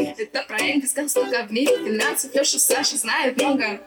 [0.00, 2.34] Это проект без галстука в мире финансов.
[2.34, 3.80] Леша, Саша знает много.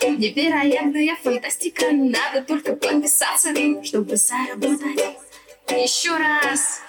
[0.00, 3.50] Невероятная фантастика, надо только подписаться,
[3.82, 5.18] чтобы заработать.
[5.68, 6.82] Еще раз.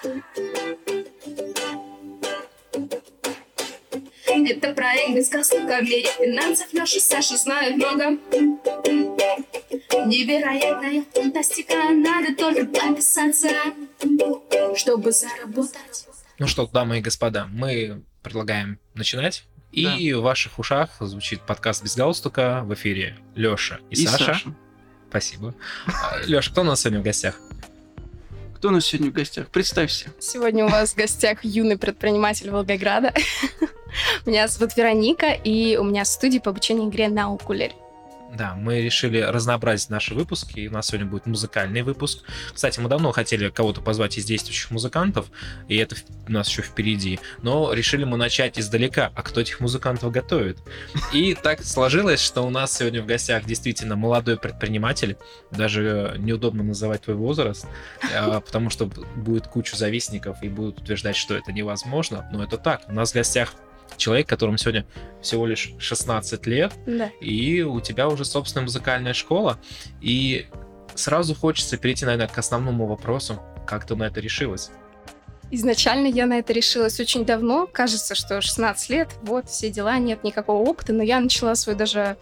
[4.26, 6.72] Это проект без галстука в мире финансов.
[6.72, 8.18] Леша, Саша знают много.
[10.06, 13.48] Невероятная фантастика, надо только подписаться,
[14.76, 16.05] чтобы заработать.
[16.38, 19.44] Ну что, дамы и господа, мы предлагаем начинать.
[19.72, 24.24] И в ваших ушах звучит подкаст без галстука в эфире Лёша и, И Саша.
[24.24, 24.54] Саша.
[25.08, 25.54] Спасибо.
[26.26, 27.38] Лёша, кто у нас сегодня в гостях?
[28.54, 29.48] Кто у нас сегодня в гостях?
[29.48, 30.12] Представься.
[30.20, 33.14] Сегодня у вас в гостях юный предприниматель Волгограда.
[34.26, 37.74] Меня зовут Вероника, и у меня студия по обучению игре на укулеле.
[38.36, 42.22] Да, мы решили разнообразить наши выпуски, и у нас сегодня будет музыкальный выпуск.
[42.52, 45.26] Кстати, мы давно хотели кого-то позвать из действующих музыкантов,
[45.68, 45.96] и это
[46.28, 50.58] у нас еще впереди, но решили мы начать издалека, а кто этих музыкантов готовит?
[51.14, 55.16] И так сложилось, что у нас сегодня в гостях действительно молодой предприниматель,
[55.50, 57.66] даже неудобно называть твой возраст,
[58.14, 58.84] а, потому что
[59.16, 62.82] будет кучу завистников и будут утверждать, что это невозможно, но это так.
[62.88, 63.54] У нас в гостях
[63.96, 64.86] человек, которому сегодня
[65.22, 67.10] всего лишь 16 лет, Да.
[67.20, 69.58] и у тебя уже собственная музыкальная школа,
[70.00, 70.46] и
[70.94, 74.70] сразу хочется перейти, наверное, к основному вопросу, как ты на это решилась.
[75.50, 77.68] Изначально я на это решилась очень давно.
[77.72, 80.92] Кажется, что 16 лет, вот, все дела, нет никакого опыта.
[80.92, 82.16] Но я начала свою даже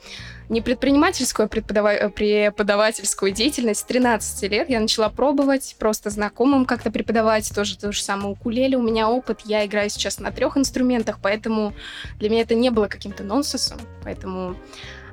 [0.50, 4.68] не предпринимательскую, а преподава- э, преподавательскую деятельность с 13 лет.
[4.68, 7.50] Я начала пробовать, просто знакомым как-то преподавать.
[7.54, 8.76] Тоже то же самое укулеле.
[8.76, 9.40] У меня опыт.
[9.46, 11.72] Я играю сейчас на трех инструментах, поэтому
[12.18, 13.78] для меня это не было каким-то нонсенсом.
[14.02, 14.54] Поэтому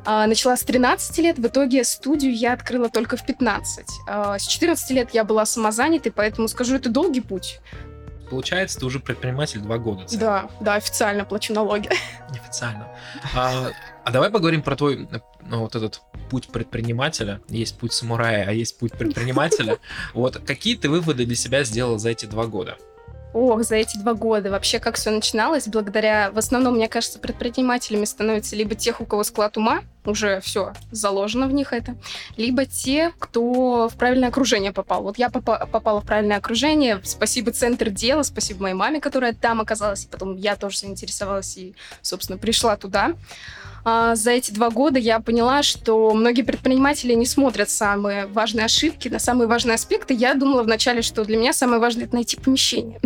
[0.03, 3.85] а, начала с 13 лет, в итоге студию я открыла только в 15.
[4.07, 7.61] А, с 14 лет я была самозанятой, поэтому скажу, это долгий путь.
[8.31, 10.05] Получается, ты уже предприниматель два года.
[10.05, 10.21] целых.
[10.21, 11.89] Да, да, официально плачу налоги.
[12.31, 12.87] Неофициально.
[13.35, 13.71] А,
[14.05, 15.09] а давай поговорим про твой
[15.41, 17.41] ну, вот этот путь предпринимателя.
[17.49, 19.79] Есть путь самурая, а есть путь предпринимателя.
[20.13, 22.77] Вот какие ты выводы для себя сделал за эти два года?
[23.33, 28.03] Ох, за эти два года вообще как все начиналось, благодаря, в основном, мне кажется, предпринимателями
[28.03, 31.95] становятся либо тех, у кого склад ума, уже все заложено в них это,
[32.35, 35.03] либо те, кто в правильное окружение попал.
[35.03, 39.61] Вот я попа- попала в правильное окружение, спасибо Центр дела, спасибо моей маме, которая там
[39.61, 43.13] оказалась, потом я тоже заинтересовалась и, собственно, пришла туда.
[43.83, 49.07] А, За эти два года я поняла, что многие предприниматели не смотрят самые важные ошибки
[49.09, 50.13] на самые важные аспекты.
[50.13, 52.99] Я думала вначале, что для меня самое важное это найти помещение.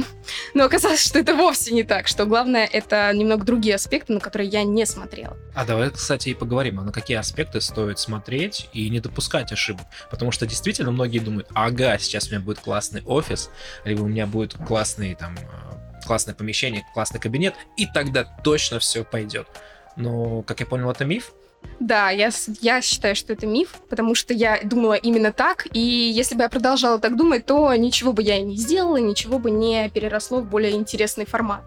[0.54, 4.50] Но оказалось, что это вовсе не так, что главное это немного другие аспекты, на которые
[4.50, 5.38] я не смотрела.
[5.54, 9.86] А давай, кстати, и поговорим, а на какие аспекты стоит смотреть и не допускать ошибок.
[10.10, 13.50] Потому что действительно многие думают, ага, сейчас у меня будет классный офис,
[13.86, 19.04] либо у меня будет классный там э, классное помещение, классный кабинет, и тогда точно все
[19.04, 19.48] пойдет.
[19.96, 21.34] Но, как я понял, это миф.
[21.80, 22.30] Да, я,
[22.62, 26.50] я считаю, что это миф, потому что я думала именно так, и если бы я
[26.50, 30.46] продолжала так думать, то ничего бы я и не сделала, ничего бы не переросло в
[30.46, 31.64] более интересный формат.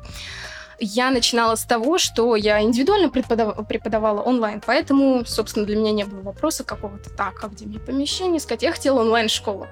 [0.80, 6.04] Я начинала с того, что я индивидуально преподав- преподавала онлайн, поэтому, собственно, для меня не
[6.04, 8.62] было вопроса какого-то так, а где мне помещение искать.
[8.62, 9.66] Я хотела онлайн-школу.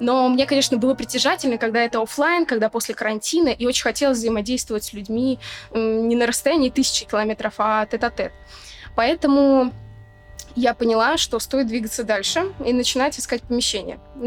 [0.00, 4.84] Но мне, конечно, было притяжательно, когда это оффлайн, когда после карантина, и очень хотелось взаимодействовать
[4.84, 5.38] с людьми
[5.74, 8.32] не на расстоянии тысячи километров, а тет-а-тет.
[8.94, 9.72] Поэтому
[10.58, 14.00] я поняла, что стоит двигаться дальше и начинать искать помещение.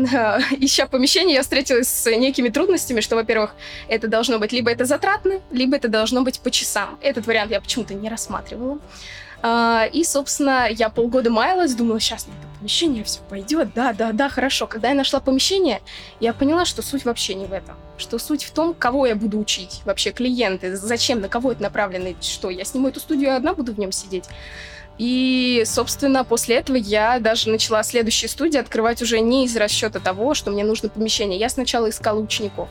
[0.58, 3.54] Ища помещение, я встретилась с некими трудностями, что, во-первых,
[3.90, 6.98] это должно быть либо это затратно, либо это должно быть по часам.
[7.02, 8.80] Этот вариант я почему-то не рассматривала.
[9.42, 14.30] А, И, собственно, я полгода маялась, думала, сейчас найду помещение, все пойдет, да, да, да,
[14.30, 14.68] хорошо.
[14.68, 15.82] Когда я нашла помещение,
[16.20, 17.76] я поняла, что суть вообще не в этом.
[17.98, 22.16] Что суть в том, кого я буду учить, вообще клиенты, зачем, на кого это направлено,
[22.22, 24.26] что, я сниму эту студию, я одна буду в нем сидеть.
[25.00, 30.36] И, собственно, после этого я даже начала следующие студии открывать уже не из расчета того,
[30.36, 31.40] что мне нужно помещение.
[31.40, 32.70] Я сначала искала учеников,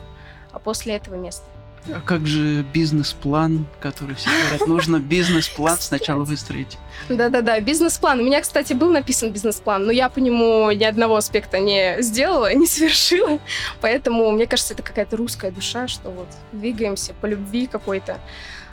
[0.52, 1.42] а после этого место.
[1.88, 6.78] А как же бизнес-план, который все говорят, нужно бизнес-план сначала выстроить?
[7.08, 8.20] Да-да-да, бизнес-план.
[8.20, 12.52] У меня, кстати, был написан бизнес-план, но я по нему ни одного аспекта не сделала,
[12.54, 13.38] не совершила.
[13.80, 18.18] Поэтому, мне кажется, это какая-то русская душа, что вот двигаемся по любви какой-то.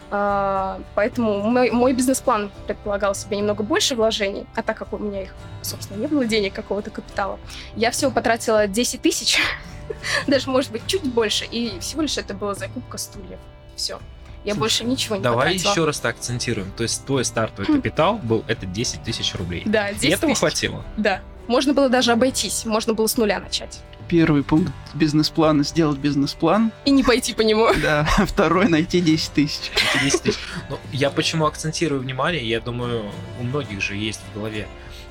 [0.10, 5.24] А, поэтому мой, мой бизнес-план предполагал себе немного больше вложений, а так как у меня
[5.24, 7.40] их, собственно, не было денег какого-то капитала,
[7.76, 9.40] я всего потратила 10 тысяч,
[10.28, 13.40] даже, может быть, чуть больше, и всего лишь это была закупка стульев.
[13.76, 14.00] Все.
[14.44, 15.72] Я Слушай, больше ничего не Давай потратила.
[15.72, 16.72] еще раз так акцентируем.
[16.78, 19.64] То есть твой стартовый капитал был это 10 тысяч рублей.
[19.66, 20.40] Да, И 10 этого тысяч.
[20.40, 20.86] хватило.
[20.96, 21.22] Да.
[21.48, 23.80] Можно было даже обойтись, можно было с нуля начать.
[24.08, 26.72] Первый пункт бизнес-плана— сделать бизнес-план.
[26.86, 27.68] И не пойти по нему.
[27.82, 28.06] Да.
[28.26, 29.72] Второй— найти 10 тысяч.
[30.02, 30.40] 10 тысяч.
[30.70, 34.68] Ну, я почему акцентирую внимание, я думаю, у многих же есть в голове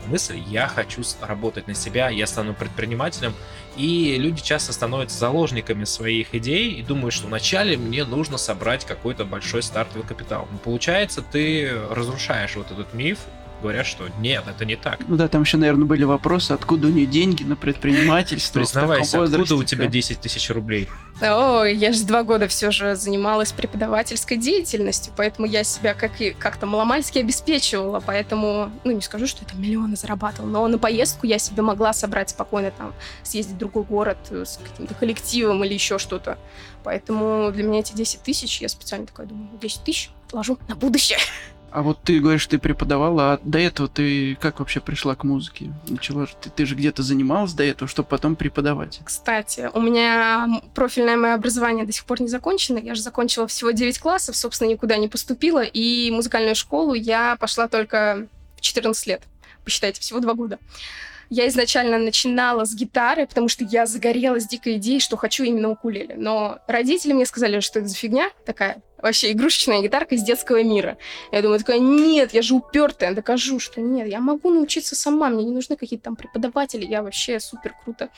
[0.06, 3.34] мысль, я хочу работать на себя, я стану предпринимателем,
[3.76, 9.24] и люди часто становятся заложниками своих идей и думают, что вначале мне нужно собрать какой-то
[9.24, 10.48] большой стартовый капитал.
[10.50, 13.18] Но получается, ты разрушаешь вот этот миф,
[13.60, 15.00] говоря, что нет, это не так.
[15.08, 18.60] Ну да, там еще, наверное, были вопросы, откуда у нее деньги на предпринимательство.
[18.60, 19.90] Признавайся, откуда у тебя да.
[19.90, 20.88] 10 тысяч рублей?
[21.22, 26.30] Ой, я же два года все же занималась преподавательской деятельностью, поэтому я себя как и
[26.30, 31.38] как-то маломальски обеспечивала, поэтому, ну, не скажу, что это миллионы зарабатывала, но на поездку я
[31.38, 35.98] себе могла собрать спокойно там, съездить в другой город э, с каким-то коллективом или еще
[35.98, 36.38] что-то.
[36.84, 41.18] Поэтому для меня эти 10 тысяч, я специально такая думаю, 10 тысяч отложу на будущее.
[41.76, 45.74] А вот ты говоришь, ты преподавала, а до этого ты как вообще пришла к музыке?
[45.86, 49.00] Начала ты, ты же где-то занималась до этого, чтобы потом преподавать.
[49.04, 52.78] Кстати, у меня профильное мое образование до сих пор не закончено.
[52.78, 55.62] Я же закончила всего 9 классов, собственно, никуда не поступила.
[55.62, 58.26] И музыкальную школу я пошла только
[58.56, 59.24] в 14 лет.
[59.62, 60.58] Посчитайте, всего 2 года.
[61.28, 66.14] Я изначально начинала с гитары, потому что я загорелась дикой идеей, что хочу именно укулеле.
[66.16, 70.96] Но родители мне сказали, что это за фигня такая, вообще игрушечная гитарка из детского мира.
[71.32, 75.44] Я думаю, такая, нет, я же упертая, докажу, что нет, я могу научиться сама, мне
[75.44, 78.10] не нужны какие-то там преподаватели, я вообще супер круто.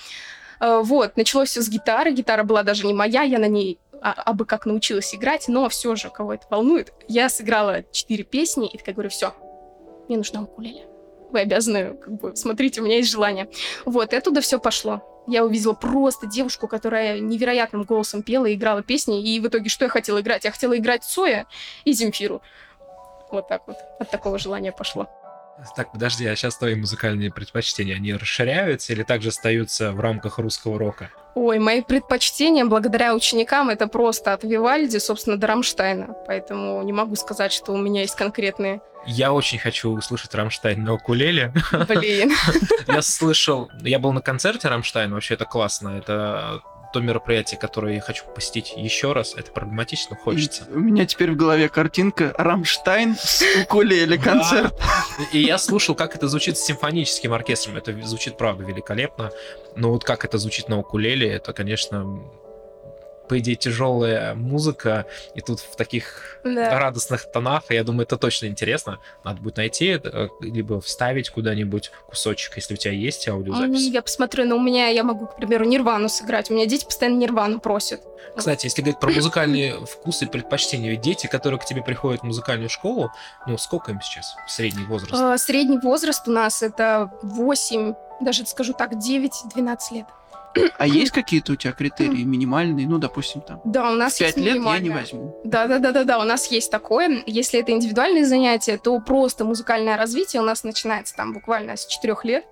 [0.61, 2.13] Э, Вот, началось все с гитары.
[2.13, 5.97] Гитара была даже не моя, я на ней а, абы как научилась играть, но все
[5.97, 6.93] же, кого это волнует.
[7.09, 9.35] Я сыграла четыре песни и такая говорю, все,
[10.09, 10.87] мне нужна укулеле.
[11.31, 13.51] Вы обязаны, как бы, смотрите, у меня есть желание.
[13.85, 15.03] Вот, и оттуда все пошло.
[15.29, 19.85] Я увидела просто девушку, которая невероятным голосом пела и играла песни, и в итоге что
[19.85, 20.45] я хотела играть?
[20.45, 21.47] Я хотела играть Соя
[21.85, 22.41] и Земфиру.
[23.31, 23.77] Вот так вот.
[24.01, 25.07] От такого желания пошло.
[25.77, 30.79] Так, подожди, а сейчас твои музыкальные предпочтения, они расширяются или также остаются в рамках русского
[30.79, 31.11] рока?
[31.41, 36.17] Ой, мои предпочтения благодаря ученикам это просто от Вивальди, собственно, до Рамштайна.
[36.27, 38.81] Поэтому не могу сказать, что у меня есть конкретные...
[39.07, 41.55] Я очень хочу услышать Рамштайн на укулеле.
[41.89, 42.33] Блин.
[42.89, 46.61] Я слышал, я был на концерте Рамштайн, вообще это классно, это
[46.93, 49.35] то мероприятие, которое я хочу посетить еще раз.
[49.35, 50.65] Это проблематично, хочется.
[50.71, 54.75] У меня теперь в голове картинка Рамштайн с укулеле концерт.
[55.33, 57.77] И я слушал, как это звучит с симфоническим оркестром.
[57.77, 59.31] Это звучит, правда, великолепно.
[59.77, 62.21] Но вот как это звучит на укулеле, это, конечно,
[63.29, 66.79] по идее, тяжелая музыка, и тут в таких Да.
[66.79, 68.99] радостных тонах, я думаю, это точно интересно.
[69.25, 73.89] Надо будет найти, это, либо вставить куда-нибудь кусочек, если у тебя есть аудиозапись.
[73.89, 76.51] Я посмотрю, но у меня, я могу, к примеру, Нирвану сыграть.
[76.51, 78.01] У меня дети постоянно Нирвану просят.
[78.37, 82.25] Кстати, если говорить про музыкальные вкусы и предпочтения, ведь дети, которые к тебе приходят в
[82.25, 83.11] музыкальную школу,
[83.47, 84.35] ну, сколько им сейчас?
[84.49, 85.15] Средний возраст?
[85.23, 90.07] Э, Средний возраст у нас это 8, даже скажу так, 9-12 лет.
[90.79, 92.87] А есть какие-то у тебя критерии минимальные?
[92.87, 95.41] Ну, допустим, там, Да, у нас в 5 есть лет я не возьму.
[95.45, 96.19] Да, да, да, да, да.
[96.19, 97.23] У нас есть такое.
[97.27, 102.17] Если это индивидуальные занятия, то просто музыкальное развитие у нас начинается там буквально с 4
[102.25, 102.45] лет.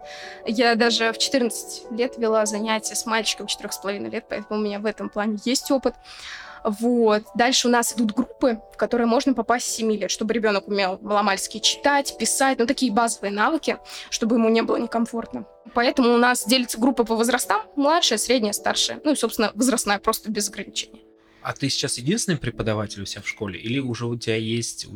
[0.46, 4.86] Я даже в 14 лет вела занятия с мальчиком 4,5 лет, поэтому у меня в
[4.86, 5.94] этом плане есть опыт.
[6.66, 7.22] Вот.
[7.36, 10.98] Дальше у нас идут группы, в которые можно попасть с 7 лет, чтобы ребенок умел
[11.00, 13.78] маломальски читать, писать, ну, такие базовые навыки,
[14.10, 15.46] чтобы ему не было некомфортно.
[15.74, 19.00] Поэтому у нас делится группа по возрастам, младшая, средняя, старшая.
[19.04, 21.05] Ну и, собственно, возрастная, просто без ограничений.
[21.46, 23.60] А ты сейчас единственный преподаватель у себя в школе?
[23.60, 24.88] Или уже у тебя есть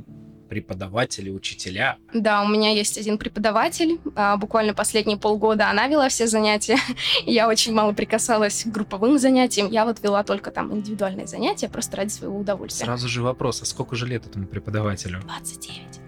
[0.48, 1.96] преподаватели, учителя?
[2.12, 4.00] Да, у меня есть один преподаватель.
[4.16, 6.76] а, Буквально последние полгода она вела все занятия.
[7.24, 9.70] Я очень мало прикасалась к групповым занятиям.
[9.70, 12.84] Я вот вела только там индивидуальные занятия, просто ради своего удовольствия.
[12.84, 15.20] Сразу же вопрос, а сколько же лет этому преподавателю?
[15.20, 15.99] 29.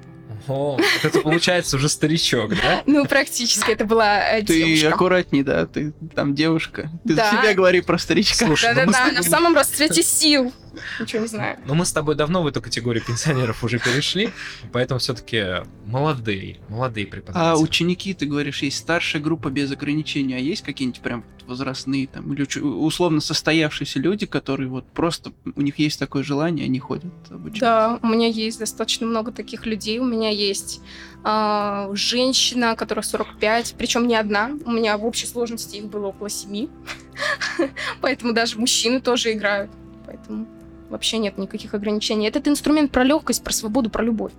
[0.49, 2.83] О, это получается уже старичок, да?
[2.87, 6.91] Ну, практически это была э, Ты аккуратней, да, ты там девушка.
[7.07, 7.31] Ты Да.
[7.31, 8.47] за себя говори про старичка.
[8.47, 10.53] Ну Да-да-да, она в самом расцвете сил.
[10.99, 11.59] Ничего не знаю.
[11.67, 14.31] ну мы с тобой давно в эту категорию пенсионеров уже перешли,
[14.73, 17.63] поэтому все-таки молодые, молодые А преподаватели.
[17.63, 22.43] ученики, ты говоришь, есть старшая группа без ограничений, а есть какие-нибудь прям возрастные там, или
[22.61, 27.61] условно состоявшиеся люди, которые вот просто, у них есть такое желание, они ходят обучаться?
[27.61, 29.99] Да, у меня есть достаточно много таких людей.
[29.99, 30.81] У меня есть
[31.23, 34.51] а, женщина, которая 45, причем не одна.
[34.65, 36.69] У меня в общей сложности их было около семи.
[38.01, 39.71] Поэтому даже мужчины тоже играют.
[40.07, 40.47] Поэтому
[40.89, 42.27] вообще нет никаких ограничений.
[42.27, 44.33] Этот инструмент про легкость, про свободу, про любовь.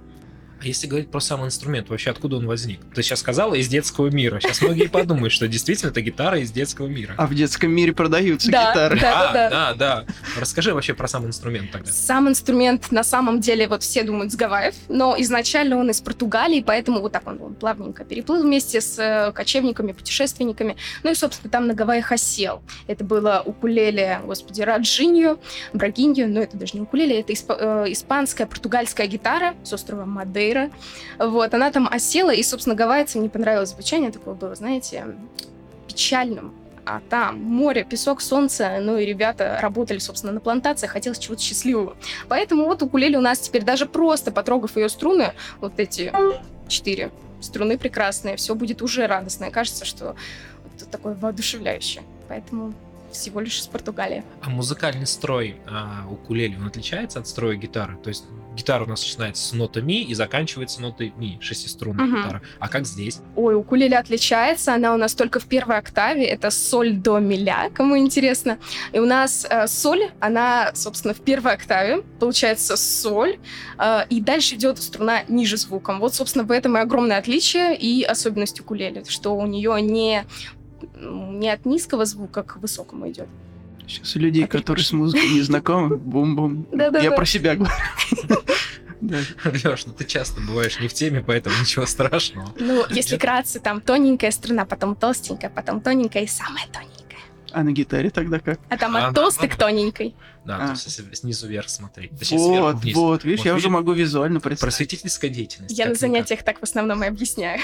[0.63, 2.79] А если говорить про сам инструмент, вообще откуда он возник?
[2.95, 4.39] Ты сейчас сказала из детского мира.
[4.39, 7.15] Сейчас многие подумают, что действительно это гитара из детского мира.
[7.17, 8.97] А в детском мире продаются Да, гитары.
[9.01, 9.29] да.
[9.29, 10.05] А, да, да.
[10.39, 11.91] Расскажи вообще про сам инструмент тогда.
[11.91, 16.63] Сам инструмент на самом деле, вот все думают, с Гавайев, но изначально он из Португалии,
[16.65, 20.77] поэтому вот так он, он плавненько переплыл вместе с э, кочевниками, путешественниками.
[21.03, 22.61] Ну и, собственно, там на Гавайях осел.
[22.87, 25.41] Это было укулеле, господи, Раджинью,
[25.73, 30.52] Брагинью, но это даже не укулеле, это испа- э, испанская, португальская гитара с острова Мадейра.
[31.19, 35.05] Вот, она там осела, и, собственно, гавайцам не понравилось звучание, такое было, знаете,
[35.87, 36.53] печальным.
[36.85, 41.95] А там море, песок, солнце, ну и ребята работали, собственно, на плантациях, хотелось чего-то счастливого.
[42.27, 46.11] Поэтому вот укулеле у нас теперь даже просто потрогав ее струны, вот эти
[46.67, 49.45] четыре струны прекрасные, все будет уже радостно.
[49.45, 50.15] И кажется, что
[50.63, 52.03] вот такое воодушевляющее.
[52.27, 52.73] Поэтому
[53.13, 54.23] всего лишь из Португалии.
[54.41, 57.97] А музыкальный строй а, укулеле, он отличается от строя гитары?
[58.03, 62.17] То есть гитара у нас начинается с ноты ми и заканчивается нотой ми, шестиструнная Мгм.
[62.21, 62.41] гитара.
[62.59, 63.19] А как здесь?
[63.35, 67.69] Ой, укулеле отличается, она у нас только в первой октаве, это соль до ми ля,
[67.73, 68.57] кому интересно.
[68.91, 73.39] И у нас э, соль, она, собственно, в первой октаве, получается соль,
[73.79, 75.99] э, и дальше идет струна ниже звуком.
[75.99, 80.25] Вот, собственно, в этом и огромное отличие и особенность укулеле, что у нее не
[81.03, 83.27] не от низкого звука к высокому идет.
[83.87, 84.59] Сейчас у людей, Отлично.
[84.59, 86.65] которые с музыкой не знакомы, бум-бум.
[86.71, 87.73] Я про себя говорю.
[89.01, 89.17] Да.
[89.65, 92.53] Леш, ну ты часто бываешь не в теме, поэтому ничего страшного.
[92.57, 97.19] Ну, если кратце, там тоненькая струна, потом толстенькая, потом тоненькая и самая тоненькая.
[97.51, 98.61] А на гитаре тогда как?
[98.69, 100.15] А там А, от толстой к тоненькой.
[100.45, 100.65] Да, А.
[100.67, 102.17] то есть снизу вверх смотреть.
[102.17, 102.95] Точнее, Вот, вниз.
[102.95, 104.61] вот, видишь, Вот я уже могу визуально представить.
[104.73, 105.77] Просветительская деятельность.
[105.77, 107.59] Я на занятиях так в основном и объясняю.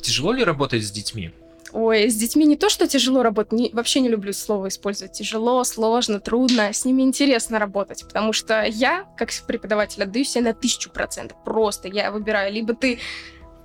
[0.00, 1.32] Тяжело ли работать с детьми?
[1.72, 5.12] Ой, с детьми не то, что тяжело работать, не- вообще не люблю слово использовать.
[5.12, 6.72] Тяжело, сложно, трудно.
[6.72, 11.38] С ними интересно работать, потому что я, как преподаватель, отдаю себе на тысячу процентов.
[11.44, 12.98] Просто я выбираю, либо ты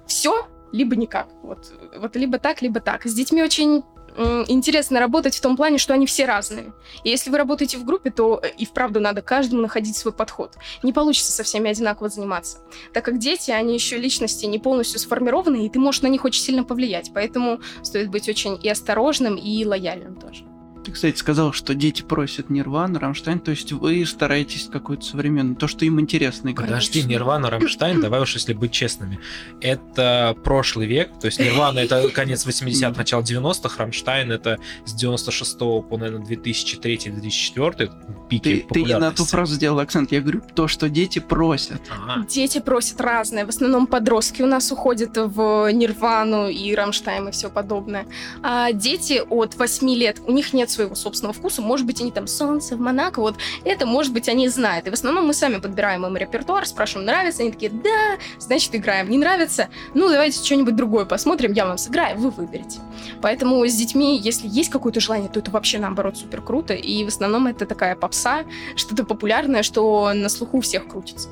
[0.07, 1.27] все, либо никак.
[1.43, 3.05] Вот, вот либо так, либо так.
[3.05, 3.83] С детьми очень
[4.17, 6.73] интересно работать в том плане, что они все разные.
[7.03, 10.55] И если вы работаете в группе, то э, и вправду надо каждому находить свой подход.
[10.83, 12.59] Не получится со всеми одинаково заниматься.
[12.93, 16.41] Так как дети, они еще личности не полностью сформированы, и ты можешь на них очень
[16.41, 17.11] сильно повлиять.
[17.13, 20.45] Поэтому стоит быть очень и осторожным, и лояльным тоже.
[20.87, 25.67] Ты, кстати, сказал, что дети просят Нирвану, Рамштайн, то есть вы стараетесь какой-то современный, то,
[25.67, 26.69] что им интересно играть.
[26.69, 29.19] Подожди, Нирвана, Рамштайн, давай уж если быть честными.
[29.59, 35.57] Это прошлый век, то есть Нирвана это конец 80-х, начало 90-х, Рамштайн это с 96
[35.57, 40.13] по, наверное, 2003-2004, пики Ты, ты не на ту фразу сделал акцент.
[40.13, 41.81] Я говорю то, что дети просят.
[41.89, 42.25] Ага.
[42.29, 43.45] Дети просят разное.
[43.45, 48.07] В основном подростки у нас уходят в Нирвану и Рамштайн и все подобное.
[48.41, 51.61] А дети от 8 лет, у них нет своего собственного вкуса.
[51.61, 54.87] Может быть, они там «Солнце в Монако», вот это, может быть, они знают.
[54.87, 57.41] И в основном мы сами подбираем им репертуар, спрашиваем, нравится?
[57.41, 59.09] Они такие, да, значит, играем.
[59.09, 59.69] Не нравится?
[59.95, 62.79] Ну, давайте что-нибудь другое посмотрим, я вам сыграю, вы выберете.
[63.21, 66.73] Поэтому с детьми, если есть какое-то желание, то это вообще, наоборот, супер круто.
[66.73, 68.43] И в основном это такая попса,
[68.75, 71.29] что-то популярное, что на слуху всех крутится.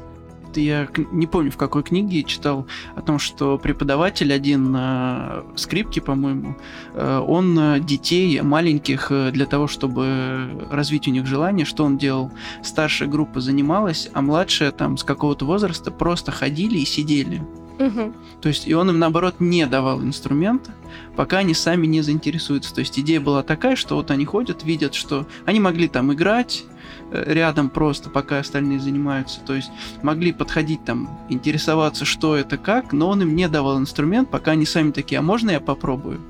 [0.56, 6.00] Это я не помню, в какой книге читал о том, что преподаватель один на скрипке,
[6.00, 6.56] по-моему,
[6.94, 11.98] э, он э, детей маленьких э, для того, чтобы развить у них желание, что он
[11.98, 12.32] делал?
[12.64, 17.42] Старшая группа занималась, а младшая там с какого-то возраста просто ходили и сидели.
[17.79, 18.15] Мгм.
[18.41, 20.72] То есть, и он им, наоборот, не давал инструмента,
[21.15, 22.74] пока они сами не заинтересуются.
[22.74, 26.63] То есть, идея была такая, что вот они ходят, видят, что они могли там играть
[27.12, 29.41] э, рядом просто, пока остальные занимаются.
[29.41, 34.29] То есть, могли подходить там, интересоваться, что это, как, но он им не давал инструмент,
[34.32, 36.22] пока они сами такие, а можно я попробую?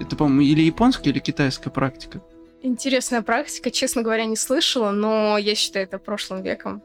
[0.00, 2.22] Это, по-моему, или японская, или китайская практика.
[2.62, 6.82] Интересная практика, честно говоря, не слышала, но я считаю это прошлым веком.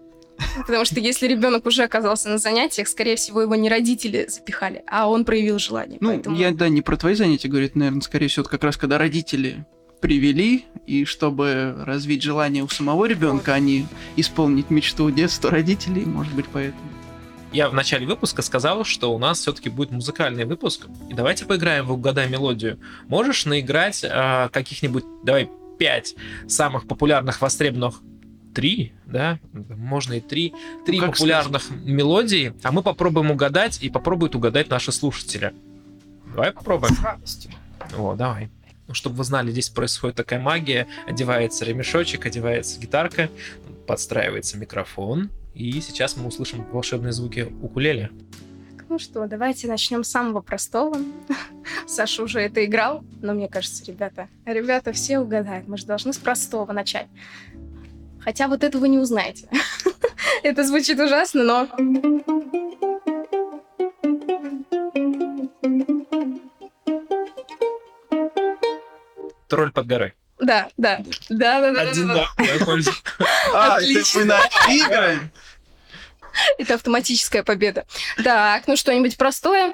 [0.58, 5.10] Потому что если ребенок уже оказался на занятиях, скорее всего, его не родители запихали, а
[5.10, 5.98] он проявил желание.
[6.02, 8.64] Ну, Поэтому я, да, не про твои занятия говорю, это, наверное, скорее всего, это как
[8.64, 9.66] раз когда родители
[10.02, 16.34] привели, и чтобы развить желание у самого ребенка, а не исполнить мечту детства родителей, может
[16.34, 16.84] быть, поэтому.
[17.54, 20.88] Я в начале выпуска сказал, что у нас все-таки будет музыкальный выпуск.
[21.10, 22.80] И давайте поиграем в «Угадай мелодию».
[23.08, 26.16] Можешь наиграть а, каких-нибудь, давай, пять
[26.48, 28.02] самых популярных, востребованных
[28.54, 30.54] три, да, можно и три,
[30.86, 35.54] три как популярных мелодии, а мы попробуем угадать, и попробуют угадать наши слушатели.
[36.28, 36.96] Давай попробуем.
[37.98, 38.50] О, давай.
[38.88, 40.88] Ну, чтобы вы знали, здесь происходит такая магия.
[41.08, 43.30] Одевается ремешочек, одевается гитарка,
[43.88, 45.30] подстраивается микрофон.
[45.54, 48.12] И сейчас мы услышим волшебные звуки укулеле.
[48.90, 50.98] Ну что, давайте начнем с самого простого.
[51.88, 55.68] Саша уже это играл, но мне кажется, ребята, ребята все угадают.
[55.68, 57.08] Мы же должны с простого начать.
[58.24, 59.48] Хотя вот этого не узнаете.
[60.44, 61.68] Это звучит ужасно, но...
[69.48, 70.14] Тролль под горой.
[70.40, 71.00] Да, да.
[71.30, 71.82] Да, да, да.
[71.82, 72.28] Один да.
[73.54, 75.32] А, это мы наиграем.
[76.58, 77.86] Это автоматическая победа.
[78.24, 79.74] Так, ну что-нибудь простое.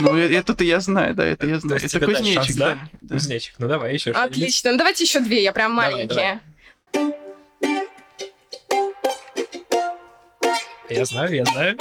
[0.00, 1.82] Ну, э- это-то я знаю, да, это я То знаю.
[1.84, 2.78] Это дать шанс, кузнечик, да?
[3.08, 4.12] Кузнечик, ну давай еще.
[4.12, 4.72] Отлично.
[4.72, 6.40] Ну давайте еще две, я прям Давай, маленькие.
[10.88, 11.76] Я знаю, я знаю.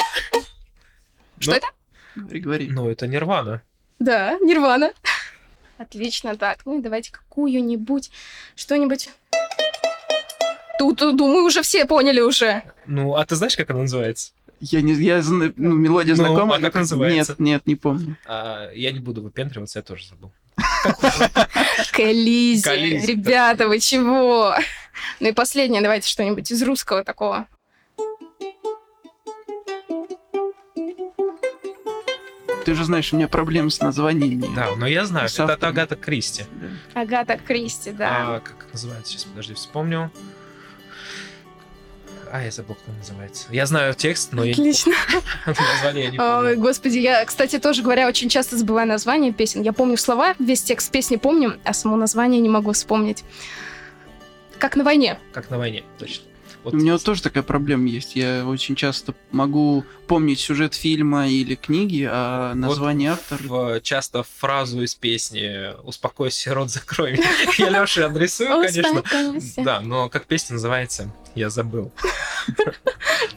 [1.40, 1.68] Что Ну, это?
[2.16, 2.68] Говори, говори.
[2.70, 3.62] Ну, это Нирвана.
[4.00, 4.92] Да, Нирвана.
[5.78, 8.10] Отлично, так, ну и давайте какую-нибудь,
[8.56, 9.10] что-нибудь.
[10.80, 12.64] Тут, тут, думаю, уже все поняли уже.
[12.88, 14.32] Ну, а ты знаешь, как она называется?
[14.60, 16.56] Я не, я ну, мелодия Ну, знакома.
[16.56, 17.34] а как называется?
[17.34, 18.18] Нет, нет, не помню.
[18.26, 20.32] А, я не буду выпендриваться, я тоже забыл.
[21.92, 23.06] Коллизия.
[23.06, 24.56] Ребята, вы чего?
[25.20, 27.48] Ну и последнее, давайте что-нибудь из русского такого.
[32.66, 34.46] Ты же знаешь, у меня проблемы с названиями.
[34.54, 35.68] Да, но я знаю, это.
[35.68, 36.44] Агата Кристи.
[36.94, 38.36] Агата Кристи, да.
[38.36, 39.14] А, как называется?
[39.14, 40.12] Сейчас, подожди, вспомню.
[42.32, 43.46] А, я забыл, как он называется.
[43.52, 44.94] Я знаю текст, но я Отлично.
[45.46, 46.60] название я не Ой, помню.
[46.60, 49.62] господи, я, кстати, тоже говоря, очень часто забываю названия песен.
[49.62, 53.24] Я помню слова, весь текст песни помню, а само название не могу вспомнить.
[54.58, 55.20] Как на войне.
[55.34, 56.24] Как на войне, точно.
[56.64, 58.16] Вот У меня вот тоже такая проблема есть.
[58.16, 63.44] Я очень часто могу помнить сюжет фильма или книги, а название автора...
[63.44, 67.20] в- часто фразу из песни «Успокойся, рот закрой».
[67.58, 69.00] Я Лёше адресую, конечно.
[69.02, 69.62] Успокойся.
[69.64, 71.92] Да, но как песня называется, я забыл.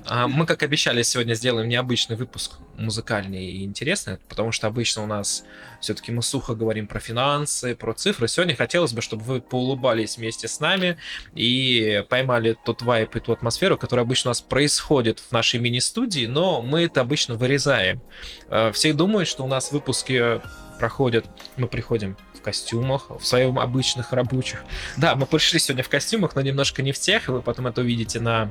[0.07, 5.07] А, Мы, как обещали, сегодня сделаем необычный выпуск, музыкальный и интересный, потому что обычно у
[5.07, 5.45] нас
[5.80, 8.26] все-таки мы сухо говорим про финансы, про цифры.
[8.26, 10.97] Сегодня хотелось бы, чтобы вы поулыбались вместе с нами
[11.35, 16.26] и поймали тот вайп и ту атмосферу, которая обычно у нас происходит в нашей мини-студии,
[16.26, 18.00] но мы это обычно вырезаем.
[18.49, 20.40] Э, Все думают, что у нас выпуски
[20.78, 21.26] проходят,
[21.57, 24.65] мы приходим в костюмах, в своем обычных рабочих.
[24.97, 28.19] Да, мы пришли сегодня в костюмах, но немножко не в тех, вы потом это увидите
[28.21, 28.51] на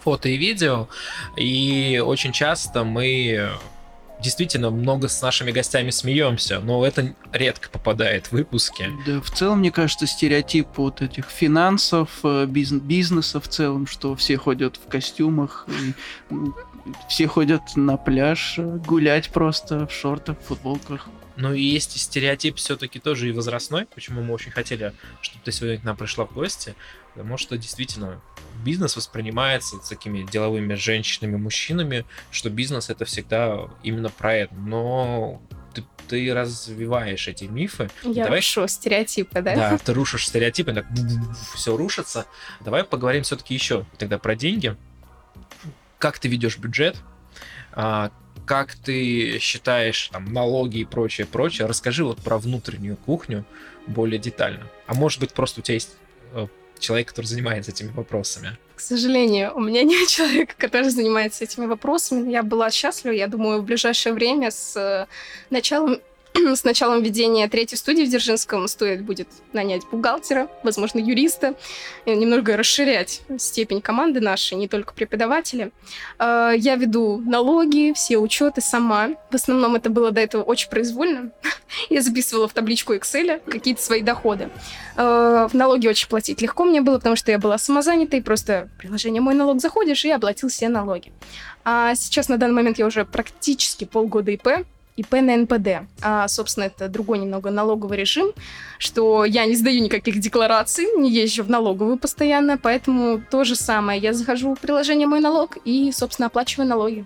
[0.00, 0.88] фото и видео.
[1.36, 3.50] И очень часто мы
[4.20, 8.90] действительно много с нашими гостями смеемся, но это редко попадает в выпуски.
[9.06, 14.16] Да, в целом, мне кажется, стереотип вот этих финансов, э, биз- бизнеса в целом, что
[14.16, 15.94] все ходят в костюмах, и,
[17.08, 21.08] все ходят на пляж гулять просто в шортах, в футболках.
[21.36, 25.52] Ну и есть и стереотип все-таки тоже и возрастной, почему мы очень хотели, чтобы ты
[25.52, 26.74] сегодня к нам пришла в гости,
[27.14, 28.20] потому что действительно
[28.64, 34.54] бизнес воспринимается такими деловыми женщинами, мужчинами, что бизнес это всегда именно про это.
[34.56, 35.40] Но
[35.74, 37.88] ты, ты развиваешь эти мифы.
[38.02, 39.54] Я Давай- рушу стереотипы, да?
[39.54, 40.86] Да, ты рушишь стереотипы, так
[41.54, 42.26] все рушится.
[42.60, 44.76] Давай поговорим все-таки еще тогда про деньги.
[45.98, 46.96] Как ты ведешь бюджет?
[47.72, 48.10] А,
[48.46, 51.66] Как ты считаешь там налоги и прочее, прочее?
[51.66, 53.44] Расскажи вот про внутреннюю кухню
[53.86, 54.66] более детально.
[54.86, 55.90] А может быть просто у тебя есть
[56.32, 56.46] э,
[56.78, 58.56] человек, который занимается этими вопросами?
[58.74, 62.30] К сожалению, у меня нет человека, который занимается этими вопросами.
[62.30, 65.06] Я была счастлива, я думаю, в ближайшее время с э,
[65.50, 66.00] началом
[66.54, 71.54] с началом ведения третьей студии в Дзержинском стоит будет нанять бухгалтера, возможно, юриста,
[72.04, 75.72] и немного расширять степень команды нашей, не только преподаватели.
[76.18, 79.10] Э, Я веду налоги, все учеты сама.
[79.30, 81.30] В основном это было до этого очень произвольно.
[81.90, 84.50] Я записывала в табличку Excel какие-то свои доходы.
[84.96, 89.20] Э, В налоги очень платить легко мне было, потому что я была самозанятой, просто приложение
[89.20, 91.12] «Мой налог» заходишь и оплатил все налоги.
[91.64, 94.66] А сейчас на данный момент я уже практически полгода ИП,
[94.98, 95.88] ИП на НПД.
[96.02, 98.32] А, собственно, это другой немного налоговый режим,
[98.78, 104.00] что я не сдаю никаких деклараций, не езжу в налоговую постоянно, поэтому то же самое.
[104.00, 107.04] Я захожу в приложение «Мой налог» и, собственно, оплачиваю налоги.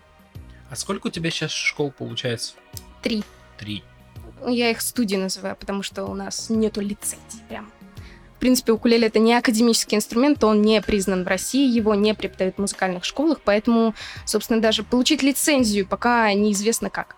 [0.70, 2.54] А сколько у тебя сейчас школ получается?
[3.02, 3.22] Три.
[3.58, 3.84] Три.
[4.46, 7.70] Я их студии называю, потому что у нас нету лицензий прям.
[8.36, 12.56] В принципе, укулеле это не академический инструмент, он не признан в России, его не преподают
[12.56, 17.16] в музыкальных школах, поэтому, собственно, даже получить лицензию пока неизвестно как.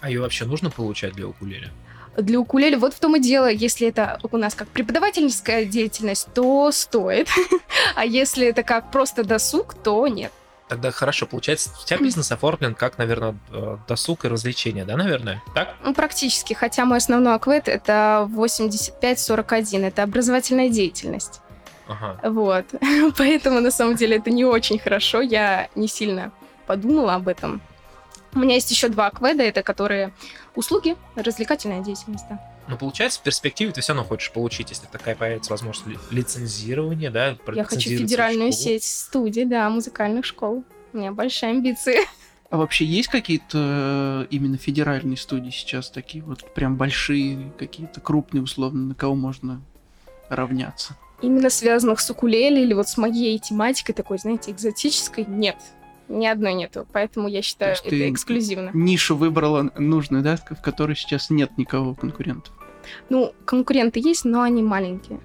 [0.00, 1.70] А ее вообще нужно получать для укулеле?
[2.16, 6.70] Для укулеле вот в том и дело, если это у нас как преподавательская деятельность, то
[6.72, 7.28] стоит,
[7.94, 10.32] а если это как просто досуг, то нет.
[10.68, 15.42] Тогда хорошо, получается, у тебя бизнес оформлен как, наверное, э, досуг и развлечения, да, наверное?
[15.54, 15.76] Так?
[15.82, 21.40] Ну, практически, хотя мой основной аквет это 85-41, это образовательная деятельность.
[21.88, 22.18] Ага.
[22.22, 22.66] Вот.
[23.16, 25.20] Поэтому, на самом деле, это не очень хорошо.
[25.22, 26.32] Я не сильно
[26.66, 27.62] подумала об этом.
[28.34, 30.12] У меня есть еще два акведа, это которые
[30.54, 32.40] услуги, развлекательная деятельность, да.
[32.68, 37.10] Но получается, в перспективе ты все равно хочешь получить, если такая появится возможность ли- лицензирования,
[37.10, 37.36] да?
[37.54, 38.64] Я хочу федеральную школу.
[38.64, 40.64] сеть студий, да, музыкальных школ.
[40.92, 41.98] У меня большие амбиции.
[42.50, 48.42] А вообще есть какие-то э, именно федеральные студии сейчас такие вот прям большие, какие-то крупные
[48.42, 49.60] условно, на кого можно
[50.30, 50.96] равняться?
[51.20, 55.56] Именно связанных с укулеле или вот с моей тематикой такой, знаете, экзотической, нет.
[56.08, 58.70] Ни одной нету, поэтому я считаю, То есть ты это эксклюзивно.
[58.72, 62.52] Нишу выбрала нужную, да, в которой сейчас нет никого конкурентов.
[63.10, 65.20] Ну, конкуренты есть, но они маленькие.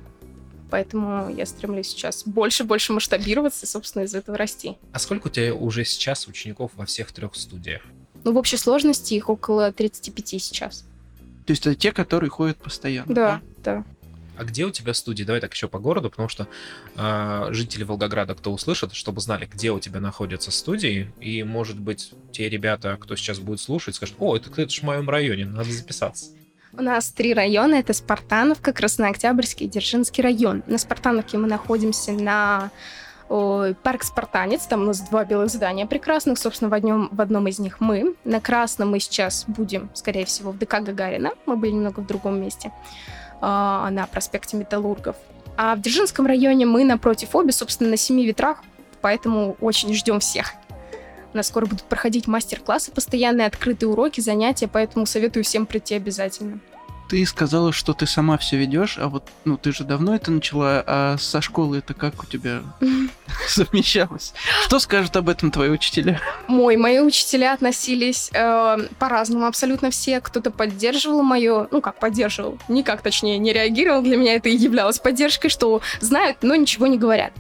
[0.70, 4.78] Поэтому я стремлюсь сейчас больше-больше масштабироваться и, собственно, из этого расти.
[4.92, 7.84] А сколько у тебя уже сейчас учеников во всех трех студиях?
[8.24, 10.86] Ну, в общей сложности их около 35 сейчас.
[11.46, 13.14] То есть это те, которые ходят постоянно.
[13.14, 13.84] Да, да.
[14.38, 15.24] А где у тебя студии?
[15.24, 16.48] Давай так еще по городу, потому что
[16.96, 22.14] э, жители Волгограда, кто услышит, чтобы знали, где у тебя находятся студии, и, может быть,
[22.32, 25.72] те ребята, кто сейчас будет слушать, скажут, о, это, это же в моем районе, надо
[25.72, 26.32] записаться.
[26.76, 27.76] У нас три района.
[27.76, 30.64] Это Спартановка, Краснооктябрьский и Дзержинский район.
[30.66, 32.72] На Спартановке мы находимся на
[33.28, 34.66] парк Спартанец.
[34.66, 36.40] Там у нас два белых здания прекрасных.
[36.40, 38.16] Собственно, в одном, в одном из них мы.
[38.26, 41.34] На Красном мы сейчас будем, скорее всего, в ДК Гагарина.
[41.46, 42.72] Мы были немного в другом месте.
[43.46, 45.18] А, на проспекте Металлургов.
[45.58, 48.64] А в Дзержинском районе мы напротив обе, собственно, на семи ветрах.
[49.02, 50.54] Поэтому очень ждем всех.
[51.34, 56.62] У нас скоро будут проходить мастер-классы, постоянные открытые уроки, занятия, поэтому советую всем прийти обязательно.
[57.14, 60.84] Ты сказала, что ты сама все ведешь, а вот, ну, ты же давно это начала,
[60.88, 62.64] а со школы это как у тебя
[63.48, 64.34] совмещалось?
[64.64, 66.20] Что скажут об этом твои учителя?
[66.48, 70.22] Мой, мои учителя относились э, по-разному абсолютно все.
[70.22, 74.02] Кто-то поддерживал мое, ну как поддерживал, никак точнее не реагировал.
[74.02, 77.34] Для меня это и являлось поддержкой, что знают, но ничего не говорят.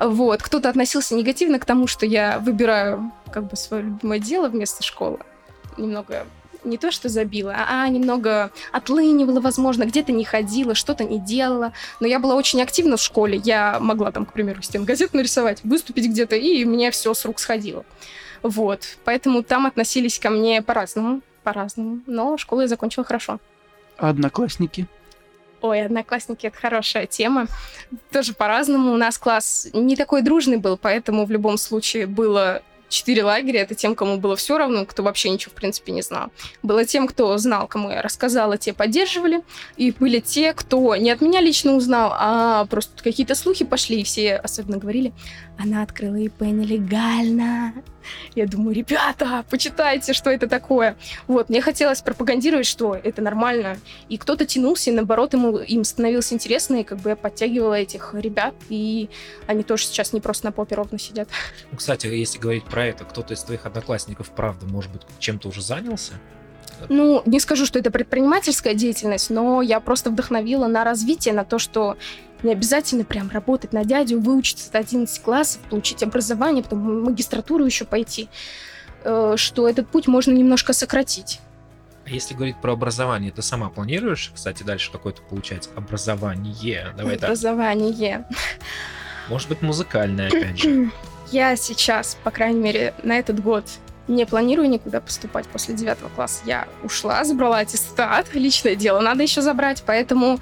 [0.00, 0.42] Вот.
[0.42, 5.20] Кто-то относился негативно к тому, что я выбираю как бы свое любимое дело вместо школы.
[5.76, 6.26] Немного
[6.64, 11.72] не то что забила, а немного отлынивала, возможно, где-то не ходила, что-то не делала.
[12.00, 13.40] Но я была очень активна в школе.
[13.44, 17.38] Я могла там, к примеру, стен газет нарисовать, выступить где-то, и мне все с рук
[17.38, 17.84] сходило.
[18.42, 18.96] Вот.
[19.04, 21.20] Поэтому там относились ко мне по-разному.
[21.42, 22.00] По-разному.
[22.06, 23.40] Но школу я закончила хорошо.
[23.98, 24.86] А одноклассники?
[25.60, 27.46] Ой, одноклассники это хорошая тема.
[28.10, 28.92] Тоже по-разному.
[28.92, 32.62] У нас класс не такой дружный был, поэтому в любом случае было
[32.92, 33.60] четыре лагеря.
[33.62, 36.28] Это тем, кому было все равно, кто вообще ничего, в принципе, не знал.
[36.62, 39.42] Было тем, кто знал, кому я рассказала, те поддерживали.
[39.76, 44.04] И были те, кто не от меня лично узнал, а просто какие-то слухи пошли, и
[44.04, 45.12] все особенно говорили,
[45.62, 47.74] она открыла ИП нелегально.
[48.34, 50.96] Я думаю, ребята, почитайте, что это такое.
[51.28, 53.76] Вот, мне хотелось пропагандировать, что это нормально.
[54.08, 58.14] И кто-то тянулся, и наоборот, ему, им становилось интересно, и как бы я подтягивала этих
[58.14, 59.08] ребят, и
[59.46, 61.28] они тоже сейчас не просто на попе ровно сидят.
[61.70, 65.62] Ну, кстати, если говорить про это, кто-то из твоих одноклассников, правда, может быть, чем-то уже
[65.62, 66.14] занялся?
[66.88, 71.58] Ну, не скажу, что это предпринимательская деятельность, но я просто вдохновила на развитие, на то,
[71.58, 71.96] что
[72.42, 77.64] не обязательно прям работать на дядю, выучиться до 11 классов, получить образование, потом в магистратуру
[77.64, 78.28] еще пойти,
[79.04, 81.40] э, что этот путь можно немножко сократить.
[82.04, 86.92] А если говорить про образование, ты сама планируешь, кстати, дальше какое-то получать образование?
[86.96, 87.24] Давай так.
[87.30, 88.26] Образование.
[89.28, 90.90] Может быть, музыкальное, опять же.
[91.30, 93.64] Я сейчас, по крайней мере, на этот год
[94.08, 96.42] не планирую никуда поступать после девятого класса.
[96.44, 100.40] Я ушла, забрала аттестат, личное дело надо еще забрать, поэтому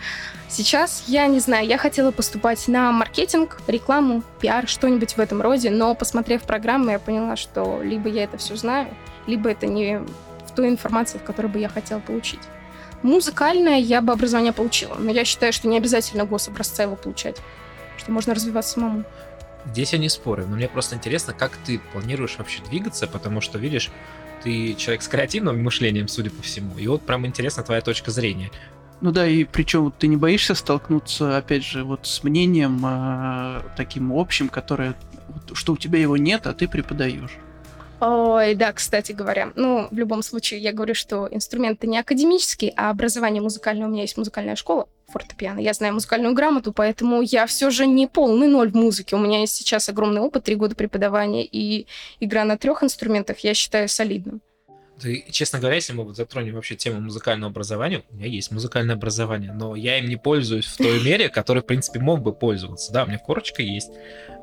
[0.49, 5.71] сейчас я не знаю, я хотела поступать на маркетинг, рекламу, пиар, что-нибудь в этом роде,
[5.71, 8.89] но посмотрев программы, я поняла, что либо я это все знаю,
[9.27, 10.01] либо это не
[10.47, 12.41] в той информации, в которой бы я хотела получить.
[13.03, 17.37] Музыкальное я бы образование получила, но я считаю, что не обязательно гособразца его получать,
[17.97, 19.05] что можно развиваться самому.
[19.67, 23.59] Здесь я не спорю, но мне просто интересно, как ты планируешь вообще двигаться, потому что,
[23.59, 23.91] видишь,
[24.43, 28.51] ты человек с креативным мышлением, судя по всему, и вот прям интересна твоя точка зрения.
[29.01, 34.13] Ну да, и причем ты не боишься столкнуться, опять же, вот с мнением э, таким
[34.13, 34.95] общим, которое,
[35.53, 37.39] что у тебя его нет, а ты преподаешь.
[38.01, 39.53] Ой, да, кстати говоря.
[39.57, 44.03] Ну, в любом случае, я говорю, что инструменты не академические, а образование музыкальное у меня
[44.03, 45.59] есть музыкальная школа фортепиано.
[45.59, 49.17] Я знаю музыкальную грамоту, поэтому я все же не полный ноль в музыке.
[49.17, 51.87] У меня есть сейчас огромный опыт, три года преподавания, и
[52.21, 54.41] игра на трех инструментах я считаю солидным.
[55.01, 59.53] Ты, честно говоря, если мы затронем вообще тему музыкального образования, у меня есть музыкальное образование,
[59.53, 62.93] но я им не пользуюсь в той мере, которой, в принципе, мог бы пользоваться.
[62.93, 63.91] Да, у меня корочка есть,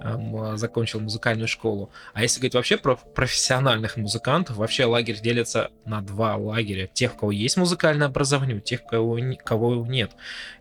[0.02, 1.92] эм, закончил музыкальную школу.
[2.14, 6.88] А если говорить вообще про профессиональных музыкантов, вообще лагерь делится на два лагеря.
[6.88, 10.12] Тех, у кого есть музыкальное образование, у тех, кого, кого нет.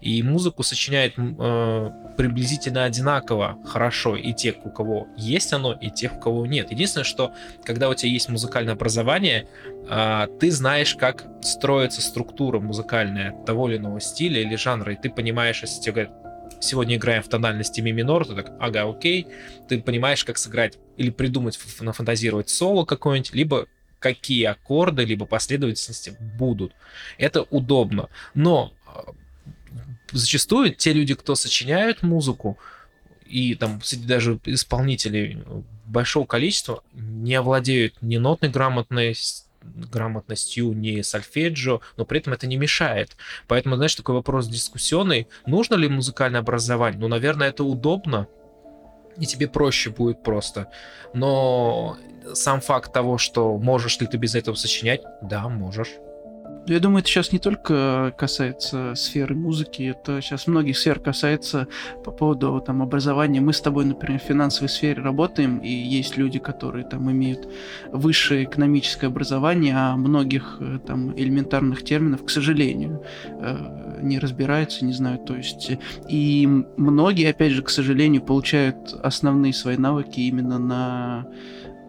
[0.03, 6.17] И музыку сочиняет э, приблизительно одинаково хорошо и тех, у кого есть оно, и тех,
[6.17, 6.71] у кого нет.
[6.71, 7.33] Единственное, что
[7.65, 9.49] когда у тебя есть музыкальное образование,
[9.86, 15.11] а, ты знаешь, как строится структура музыкальная того или иного стиля или жанра, и ты
[15.11, 16.27] понимаешь, если тебе говорят,
[16.61, 19.27] сегодня играем в тональности ми минор, ты так, ага, окей,
[19.69, 23.67] ты понимаешь, как сыграть или придумать, нафантазировать соло какое-нибудь, либо
[23.99, 26.73] какие аккорды либо последовательности будут.
[27.19, 28.09] Это удобно.
[28.35, 29.13] Но а,
[30.13, 32.59] зачастую те люди, кто сочиняют музыку,
[33.25, 35.43] и там среди даже исполнителей
[35.87, 42.57] большого количества не овладеют ни нотной грамотностью, грамотностью, ни сольфеджио, но при этом это не
[42.57, 43.17] мешает.
[43.47, 45.29] Поэтому, знаешь, такой вопрос дискуссионный.
[45.47, 47.01] Нужно ли музыкальное образование?
[47.01, 48.29] Ну, наверное, это удобно,
[49.19, 50.69] и тебе проще будет просто.
[51.15, 51.97] Но
[52.35, 55.91] сам факт того, что можешь ли ты без этого сочинять, да, можешь.
[56.69, 61.69] Я думаю, это сейчас не только касается сферы музыки, это сейчас многих сфер касается
[62.05, 63.41] по поводу там, образования.
[63.41, 67.49] Мы с тобой, например, в финансовой сфере работаем, и есть люди, которые там имеют
[67.93, 74.93] высшее экономическое образование, а многих э, там элементарных терминов, к сожалению, э, не разбираются, не
[74.93, 75.25] знают.
[75.25, 75.71] То есть,
[76.09, 81.27] и многие, опять же, к сожалению, получают основные свои навыки именно на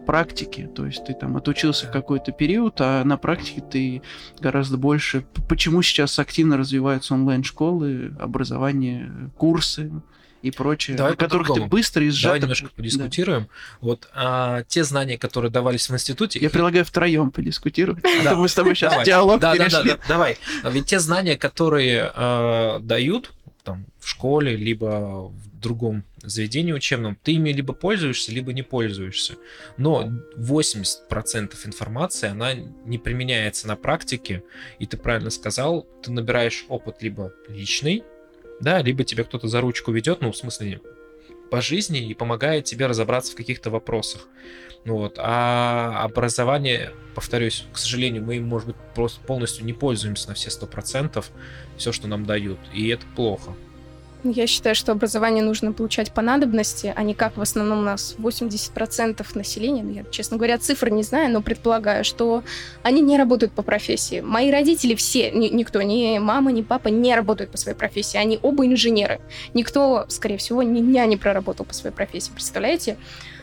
[0.08, 4.02] практике, то есть ты там отучился в какой-то период, а на практике ты
[4.40, 5.26] гораздо больше...
[5.50, 9.92] Почему сейчас активно развиваются онлайн-школы, образование, курсы?
[10.40, 12.26] и прочее, Давай которых ты быстро и сжато...
[12.26, 13.42] Давай немножко подискутируем.
[13.42, 13.48] Да.
[13.80, 16.38] Вот а, те знания, которые давались в институте...
[16.38, 18.04] Я предлагаю втроем подискутировать.
[18.22, 18.36] Да.
[18.36, 20.38] Мы с тобой сейчас диалог да, да, да, да, давай.
[20.64, 23.32] Ведь те знания, которые э, дают
[23.64, 29.34] там, в школе, либо в другом заведении учебном, ты ими либо пользуешься, либо не пользуешься.
[29.76, 34.42] Но 80% информации, она не применяется на практике,
[34.78, 38.04] и ты правильно сказал, ты набираешь опыт либо личный,
[38.60, 40.80] да, либо тебя кто-то за ручку ведет, ну, в смысле,
[41.50, 44.28] по жизни и помогает тебе разобраться в каких-то вопросах.
[44.84, 45.18] Вот.
[45.18, 50.66] А образование, повторюсь, к сожалению, мы может быть, просто полностью не пользуемся на все сто
[50.66, 51.30] процентов,
[51.76, 53.54] все, что нам дают, и это плохо.
[54.24, 58.16] Я считаю, что образование нужно получать по надобности, а не как в основном у нас
[58.18, 62.42] 80% населения, ну, я, честно говоря, цифр не знаю, но предполагаю, что
[62.82, 64.20] они не работают по профессии.
[64.20, 68.40] Мои родители все, ни, никто, ни мама, ни папа не работают по своей профессии, они
[68.42, 69.20] оба инженеры.
[69.54, 72.98] Никто, скорее всего, ни дня не проработал по своей профессии, представляете?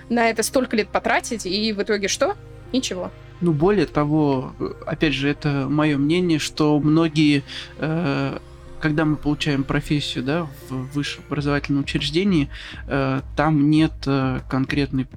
[0.10, 2.36] На это столько лет потратить, и в итоге что?
[2.74, 3.12] Ничего.
[3.40, 4.54] Ну, более того,
[4.86, 7.44] опять же, это мое мнение, что многие
[7.80, 8.40] э,
[8.86, 12.50] когда мы получаем профессию да, в высшем образовательном учреждении,
[12.86, 15.08] э, там нет э, конкретной,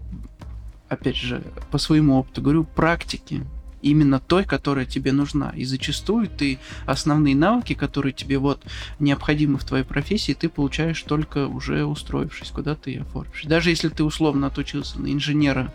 [0.89, 3.45] опять же, по своему опыту говорю, практики
[3.83, 5.53] именно той, которая тебе нужна.
[5.55, 8.65] И зачастую ты основные навыки, которые тебе вот
[9.01, 13.45] необходимы в твоей профессии, ты получаешь только уже устроившись, куда ты оформишь.
[13.45, 15.75] Даже если ты условно отучился на инженера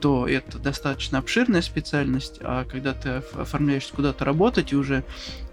[0.00, 5.04] то это достаточно обширная специальность, а когда ты оформляешься куда-то работать и уже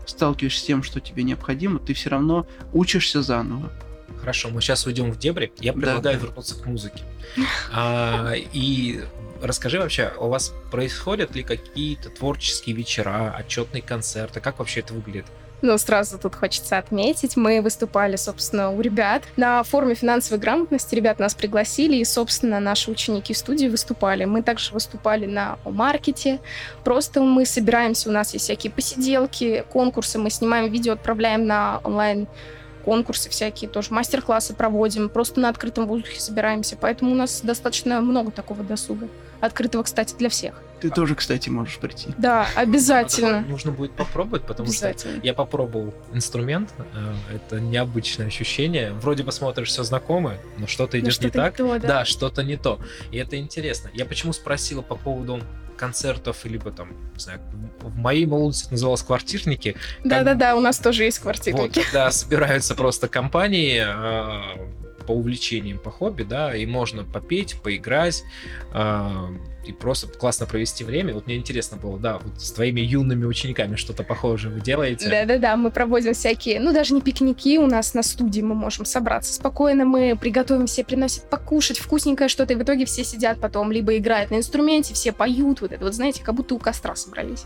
[0.05, 3.71] сталкиваешься с тем, что тебе необходимо, ты все равно учишься заново.
[4.19, 5.51] Хорошо, мы сейчас уйдем в дебри.
[5.59, 6.25] Я предлагаю да.
[6.25, 7.03] вернуться к музыке.
[7.71, 9.01] А, и
[9.41, 14.39] расскажи вообще, у вас происходят ли какие-то творческие вечера, отчетные концерты?
[14.39, 15.25] Как вообще это выглядит?
[15.63, 20.93] Ну, сразу тут хочется отметить, мы выступали, собственно, у ребят на форуме финансовой грамотности.
[20.93, 24.25] Ребят нас пригласили, и, собственно, наши ученики в студии выступали.
[24.25, 26.39] Мы также выступали на маркете.
[26.83, 32.27] Просто мы собираемся, у нас есть всякие посиделки, конкурсы, мы снимаем видео, отправляем на онлайн
[32.85, 36.77] конкурсы всякие, тоже мастер-классы проводим, просто на открытом воздухе собираемся.
[36.79, 39.09] Поэтому у нас достаточно много такого досуга.
[39.41, 40.55] Открытого, кстати, для всех.
[40.79, 42.09] Ты тоже, кстати, можешь прийти.
[42.17, 43.41] Да, обязательно.
[43.41, 46.69] Ну, нужно будет попробовать, потому что я попробовал инструмент.
[46.93, 48.93] Э, это необычное ощущение.
[48.93, 51.55] Вроде бы смотришь все знакомое, но что-то идет не так.
[51.57, 52.79] то, да, да что-то не то.
[53.11, 53.89] И это интересно.
[53.93, 55.41] Я почему спросила по поводу
[55.77, 57.39] концертов, либо там, не знаю,
[57.81, 59.75] в моей молодости это называлось квартирники.
[60.03, 61.77] Да-да-да, у нас тоже есть квартирники.
[61.77, 68.23] Вот, когда собираются просто компании, э, по увлечениям, по хобби, да, и можно попеть, поиграть,
[68.73, 69.27] э,
[69.67, 71.13] и просто классно провести время.
[71.13, 75.09] Вот мне интересно было, да, вот с твоими юными учениками что-то похожее вы делаете?
[75.09, 79.33] Да-да-да, мы проводим всякие, ну, даже не пикники у нас на студии, мы можем собраться
[79.33, 83.95] спокойно, мы приготовим, все приносят покушать вкусненькое что-то, и в итоге все сидят потом, либо
[83.97, 87.43] играют на инструменте, все поют, вот это вот, знаете, как будто у костра собрались.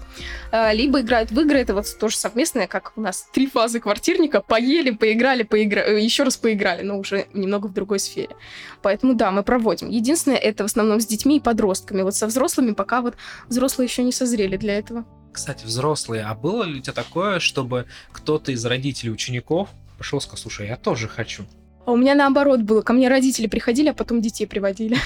[0.52, 4.42] А, либо играют в игры, это вот тоже совместное, как у нас три фазы квартирника,
[4.42, 5.82] поели, поиграли, поигра...
[5.82, 8.36] Э, еще раз поиграли, но уже немного в другой сфере.
[8.82, 9.90] Поэтому да, мы проводим.
[9.90, 12.02] Единственное, это в основном с детьми и подростками.
[12.16, 13.16] Со взрослыми пока вот
[13.48, 15.06] взрослые еще не созрели для этого.
[15.32, 20.22] Кстати, взрослые, а было ли у тебя такое, чтобы кто-то из родителей учеников пошел и
[20.22, 21.46] сказал, слушай, я тоже хочу?
[21.86, 22.82] А у меня наоборот было.
[22.82, 24.98] Ко мне родители приходили, а потом детей приводили.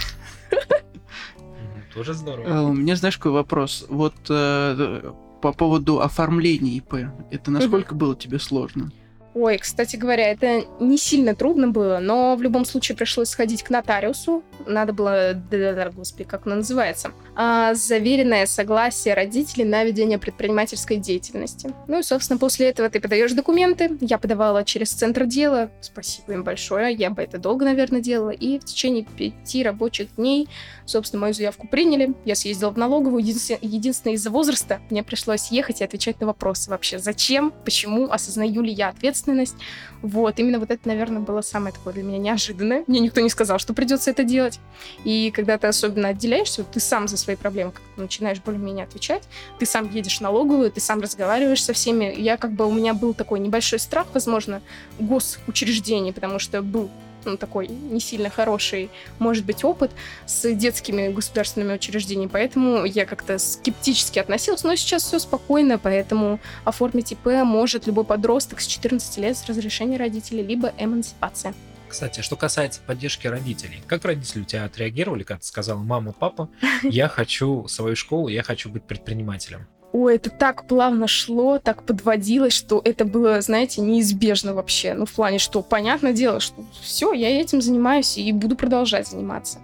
[1.94, 2.48] Тоже здорово.
[2.48, 3.86] Э, у меня, знаешь, какой вопрос?
[3.88, 6.96] Вот э, по поводу оформления ИП.
[7.32, 8.92] Это насколько было тебе сложно?
[9.36, 13.70] Ой, кстати говоря, это не сильно трудно было, но в любом случае пришлось сходить к
[13.70, 14.44] нотариусу.
[14.66, 21.74] Надо было, да, господи, как оно называется, а, заверенное согласие родителей на ведение предпринимательской деятельности.
[21.90, 23.98] Ну и, собственно, после этого ты подаешь документы.
[24.00, 25.70] Я подавала через центр дела.
[25.82, 26.96] Спасибо им большое.
[26.96, 28.30] Я бы это долго, наверное, делала.
[28.30, 30.48] И в течение пяти рабочих дней,
[30.86, 32.14] собственно, мою заявку приняли.
[32.24, 33.22] Я съездила в налоговую.
[33.22, 37.00] Единственное, из-за возраста мне пришлось ехать и отвечать на вопросы вообще.
[37.00, 39.56] Зачем, почему, осознаю ли я ответственность ответственность.
[40.02, 42.84] Вот, именно вот это, наверное, было самое такое для меня неожиданное.
[42.88, 44.60] Мне никто не сказал, что придется это делать.
[45.04, 49.24] И когда ты особенно отделяешься, ты сам за свои проблемы начинаешь более-менее отвечать,
[49.60, 52.14] ты сам едешь в налоговую, ты сам разговариваешь со всеми.
[52.18, 54.62] Я как бы, у меня был такой небольшой страх, возможно,
[55.00, 56.90] госучреждений, потому что был
[57.26, 59.92] ну, такой не сильно хороший, может быть, опыт
[60.26, 67.12] с детскими государственными учреждениями, поэтому я как-то скептически относилась, но сейчас все спокойно, поэтому оформить
[67.12, 71.54] ИП может любой подросток с 14 лет с разрешения родителей, либо эмансипация.
[71.88, 76.50] Кстати, что касается поддержки родителей, как родители у тебя отреагировали, когда ты сказала, мама, папа,
[76.84, 79.68] я хочу свою школу, я хочу быть предпринимателем?
[79.98, 84.94] Ой, это так плавно шло, так подводилось, что это было, знаете, неизбежно вообще.
[84.94, 89.60] Ну, в плане, что понятное дело, что все, я этим занимаюсь и буду продолжать заниматься.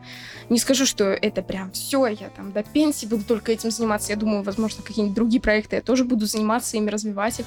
[0.48, 4.13] Не скажу, что это прям все, я там до пенсии буду только этим заниматься.
[4.13, 7.46] Я думаю, возможно, какие-нибудь другие проекты я тоже буду заниматься ими, развивать их.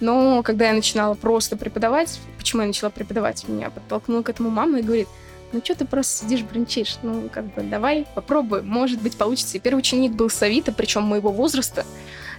[0.00, 4.78] Но когда я начинала просто преподавать, почему я начала преподавать, меня подтолкнула к этому мама
[4.78, 5.08] и говорит,
[5.52, 6.96] ну что ты просто сидишь, бренчишь?
[7.02, 9.56] Ну, как бы, давай, попробуй, может быть, получится.
[9.56, 11.84] И первый ученик был Савита, причем моего возраста.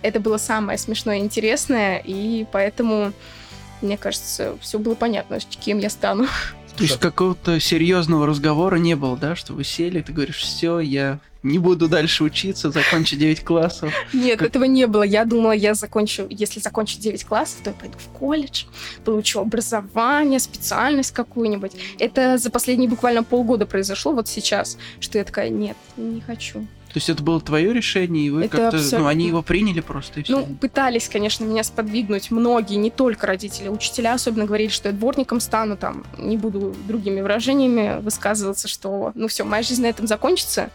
[0.01, 3.13] Это было самое смешное и интересное, и поэтому,
[3.81, 6.27] мне кажется, все было понятно, кем я стану.
[6.77, 11.19] То есть какого-то серьезного разговора не было, да, что вы сели, ты говоришь, все, я
[11.43, 13.93] не буду дальше учиться, закончу 9 классов.
[14.13, 14.49] Нет, как...
[14.49, 15.03] этого не было.
[15.03, 18.63] Я думала, я закончу, если закончу 9 классов, то я пойду в колледж,
[19.03, 21.73] получу образование, специальность какую-нибудь.
[21.99, 26.65] Это за последние буквально полгода произошло, вот сейчас, что я такая, нет, не хочу.
[26.93, 28.99] То есть это было твое решение, и вы как-то, абсолютно...
[28.99, 30.37] ну, они его приняли просто и все?
[30.37, 35.39] Ну, пытались, конечно, меня сподвигнуть многие, не только родители, учителя особенно говорили, что я дворником
[35.39, 40.69] стану, там, не буду другими выражениями высказываться, что, ну все, моя жизнь на этом закончится,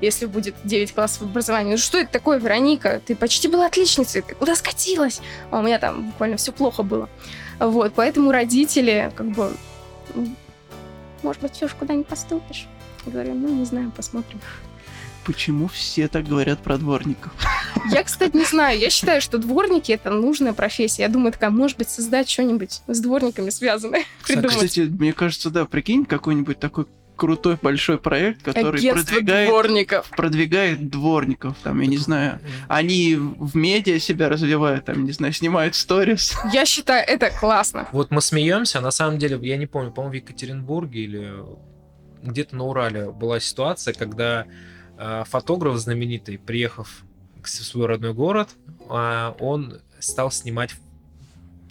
[0.00, 1.72] если будет 9 классов образования.
[1.72, 3.02] Ну что это такое, Вероника?
[3.04, 5.20] Ты почти была отличницей, ты куда скатилась?
[5.50, 7.10] А у меня там буквально все плохо было.
[7.60, 9.52] Вот, поэтому родители, как бы,
[10.14, 10.28] «Ну,
[11.22, 12.66] может быть, все же куда не поступишь.
[13.04, 14.40] Я говорю, ну, не знаю, посмотрим
[15.28, 17.30] почему все так говорят про дворников.
[17.92, 18.78] Я, кстати, не знаю.
[18.78, 21.02] Я считаю, что дворники это нужная профессия.
[21.02, 24.04] Я думаю, такая, может быть, создать что-нибудь с дворниками связанное.
[24.22, 30.10] Кстати, кстати, мне кажется, да, прикинь, какой-нибудь такой крутой большой проект, который Агентство продвигает дворников.
[30.16, 35.74] продвигает дворников, там, я не знаю, они в медиа себя развивают, там, не знаю, снимают
[35.74, 36.38] сторис.
[36.54, 37.86] Я считаю, это классно.
[37.92, 41.32] Вот мы смеемся, на самом деле, я не помню, по-моему, в Екатеринбурге или
[42.22, 44.46] где-то на Урале была ситуация, когда
[45.26, 47.04] фотограф знаменитый, приехав
[47.42, 48.50] в свой родной город,
[48.88, 50.72] а, он стал снимать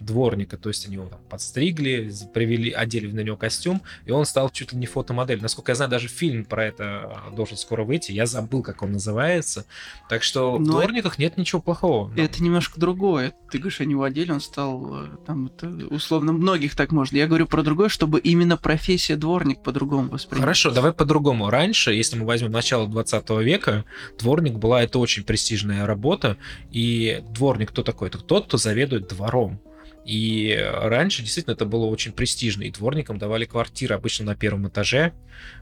[0.08, 4.50] дворника, то есть они его там подстригли, привели, одели на него костюм, и он стал
[4.50, 5.40] чуть ли не фотомодель.
[5.40, 8.92] Насколько я знаю, даже фильм про это а, должен скоро выйти, я забыл, как он
[8.92, 9.64] называется.
[10.08, 12.12] Так что Но в дворниках нет ничего плохого.
[12.16, 13.32] Это немножко другое.
[13.50, 17.16] Ты говоришь, они его одели, он стал э, там, это, условно, многих так можно.
[17.16, 20.44] Я говорю про другое, чтобы именно профессия дворник по-другому воспринимать.
[20.44, 21.50] Хорошо, давай по-другому.
[21.50, 23.84] Раньше, если мы возьмем начало 20 века,
[24.18, 26.36] дворник была это очень престижная работа,
[26.70, 28.08] и дворник кто такой?
[28.08, 29.60] Это тот, кто заведует двором.
[30.08, 35.12] И раньше действительно это было очень престижно, и дворникам давали квартиры обычно на первом этаже.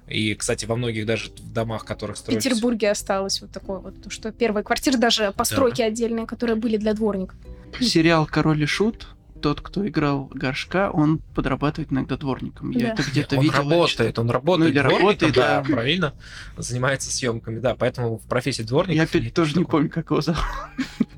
[0.06, 2.44] И, кстати, во многих даже в домах, которых строились...
[2.44, 5.86] В Петербурге осталось вот такое вот, что первые квартиры, даже постройки да.
[5.86, 7.36] отдельные, которые были для дворников.
[7.80, 9.08] Сериал «Король и Шут»
[9.40, 12.70] тот, кто играл горшка, он подрабатывает иногда дворником.
[12.70, 12.92] Я да.
[12.94, 13.60] это где-то видел.
[13.60, 14.74] Он работает, он работает.
[14.74, 16.14] Ну, или работает, да, да, правильно.
[16.56, 17.74] Занимается съемками, да.
[17.74, 18.96] Поэтому в профессии дворника.
[18.96, 19.64] Я опять тоже такого.
[19.64, 20.42] не помню, как его зовут.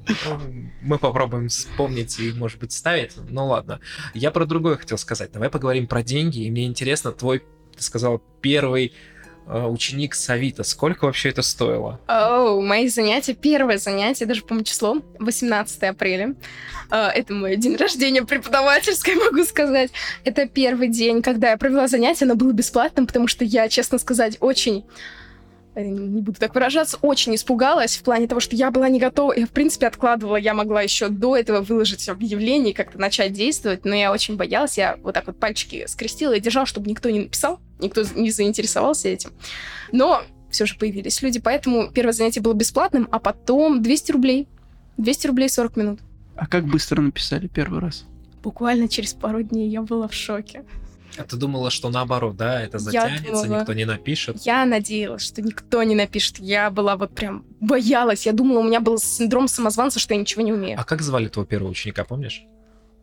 [0.09, 0.41] Ну,
[0.83, 3.15] мы попробуем вспомнить и, может быть, ставить.
[3.29, 3.81] Ну ладно.
[4.15, 5.33] Я про другое хотел сказать.
[5.33, 6.41] Давай поговорим про деньги.
[6.45, 7.43] И мне интересно, твой,
[7.77, 8.93] ты сказал, первый
[9.49, 10.63] ученик Савита.
[10.63, 12.01] Сколько вообще это стоило?
[12.07, 16.35] О, oh, мои занятия, первое занятие, даже помню число, 18 апреля.
[16.91, 19.91] Uh, это мой день рождения преподавательской, могу сказать.
[20.25, 24.37] Это первый день, когда я провела занятие, оно было бесплатным, потому что я, честно сказать,
[24.41, 24.85] очень
[25.79, 29.33] Э, не буду так выражаться, очень испугалась в плане того, что я была не готова.
[29.33, 33.85] Я, в принципе, откладывала, я могла еще до этого выложить объявление и как-то начать действовать,
[33.85, 34.77] но я очень боялась.
[34.77, 39.09] Я вот так вот пальчики скрестила и держала, чтобы никто не написал, никто не заинтересовался
[39.09, 39.31] этим.
[39.93, 44.49] Но все же появились люди, поэтому первое занятие было бесплатным, а потом 200 рублей.
[44.97, 46.01] 200 рублей 40 минут.
[46.37, 48.05] А как быстро написали первый раз?
[48.43, 50.65] Буквально через пару дней я была в шоке.
[51.17, 54.37] А ты думала, что наоборот, да, это затянется, думала- никто не напишет?
[54.45, 56.39] Я надеялась, что никто не напишет.
[56.39, 58.25] Я была вот прям боялась.
[58.27, 60.79] Я думала, у меня был синдром самозванца, что я ничего не умею.
[60.79, 62.45] А как звали твоего первого ученика, помнишь?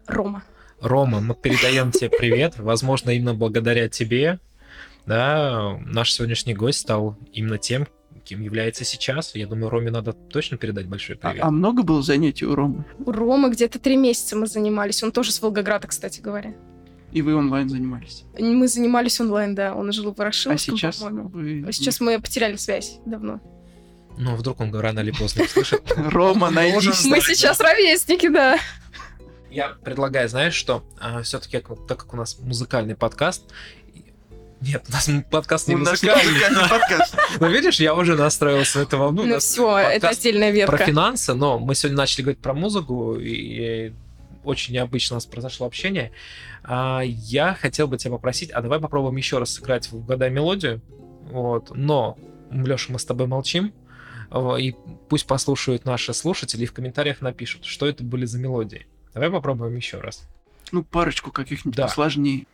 [0.08, 0.44] Рома.
[0.80, 2.54] Рома, мы передаем тебе привет.
[2.58, 4.40] Возможно, именно благодаря тебе,
[5.06, 7.88] да, наш сегодняшний гость стал именно тем,
[8.24, 9.36] кем является сейчас.
[9.36, 11.44] Я думаю, Роме надо точно передать большой А, привет.
[11.46, 12.84] а много было занятий у Ромы?
[13.06, 15.04] У Ромы где-то три месяца мы занимались.
[15.04, 16.56] Он тоже с Волгограда, кстати говоря.
[17.12, 18.24] И вы онлайн занимались?
[18.38, 19.76] Мы занимались онлайн, да.
[19.76, 21.30] Он жил в А Ворошиловском, сейчас по-моему.
[21.30, 21.66] вы...
[21.68, 23.40] А сейчас мы потеряли связь давно.
[24.18, 25.84] Ну, вдруг он рано или поздно услышит.
[25.96, 27.06] Рома, найдись.
[27.06, 28.58] Мы сейчас ровесники, да.
[29.52, 30.84] Я предлагаю, знаешь что,
[31.24, 33.44] все-таки, так как у нас музыкальный подкаст,
[34.66, 36.42] нет, у нас подкаст не У нас музыкальный.
[37.40, 39.24] Но видишь, я уже настроился в эту волну.
[39.24, 40.86] Ну нас все, это отдельная про ветка.
[40.86, 43.94] финансы, но мы сегодня начали говорить про музыку, и
[44.44, 46.12] очень необычно у нас произошло общение.
[46.64, 50.82] А, Я хотел бы тебя попросить, а давай попробуем еще раз сыграть в «Угадай мелодию».
[51.32, 51.76] Вот.
[51.76, 52.18] Но,
[52.52, 53.74] Леша, мы с тобой молчим,
[54.60, 54.76] и
[55.10, 58.88] пусть послушают наши слушатели и в комментариях напишут, что это были за мелодии.
[59.14, 60.28] Давай попробуем еще раз.
[60.72, 61.88] Ну, парочку каких-нибудь Да.
[61.88, 62.48] Угадал?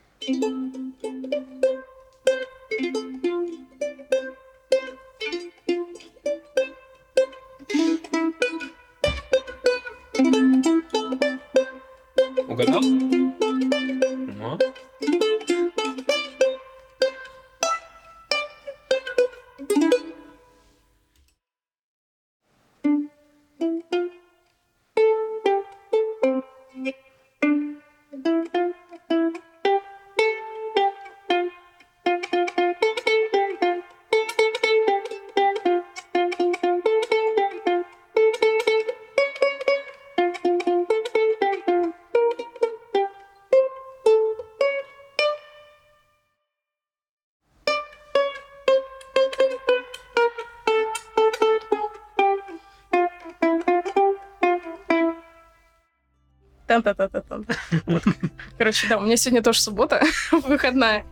[58.72, 60.02] Короче, да, у меня сегодня тоже суббота,
[60.32, 61.04] выходная.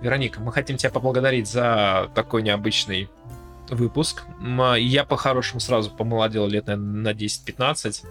[0.00, 3.08] Вероника, мы хотим тебя поблагодарить за такой необычный
[3.68, 4.24] выпуск.
[4.78, 8.04] Я по-хорошему сразу помолодел лет наверное, на 10-15.